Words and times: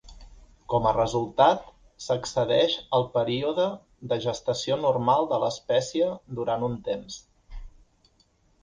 Com 0.73 0.85
a 0.91 0.93
resultat, 0.95 1.67
s'excedeix 2.05 2.77
el 3.01 3.05
període 3.19 3.67
de 4.15 4.19
gestació 4.25 4.79
normal 4.89 5.31
de 5.35 5.41
l'espècie 5.45 6.11
durant 6.41 6.69
un 6.71 6.81
temps. 6.91 7.21